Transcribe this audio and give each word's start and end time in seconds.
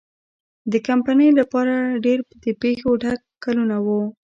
د 0.71 0.73
کمپنۍ 0.87 1.29
لپاره 1.39 1.75
ډېر 2.05 2.19
د 2.43 2.45
پېښو 2.61 2.89
ډک 3.03 3.19
کلونه 3.43 3.75
وو. 3.85 4.01